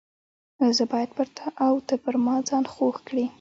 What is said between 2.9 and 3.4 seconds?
کړې.